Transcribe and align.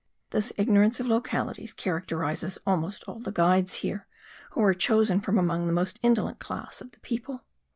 This 0.31 0.51
ignorance 0.57 0.99
of 0.99 1.05
localities 1.05 1.75
characterises 1.75 2.57
almost 2.65 3.03
all 3.03 3.19
the 3.19 3.29
guides 3.31 3.75
here, 3.85 4.07
who 4.53 4.63
are 4.63 4.73
chosen 4.73 5.21
from 5.21 5.37
among 5.37 5.67
the 5.67 5.73
most 5.73 5.99
indolent 6.01 6.39
class 6.39 6.81
of 6.81 6.89
the 6.89 6.99
people. 7.01 7.43